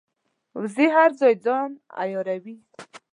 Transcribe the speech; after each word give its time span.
وزې 0.59 0.87
هر 0.95 1.09
ځای 1.19 1.33
ځان 1.45 1.69
عیاروي 1.99 2.55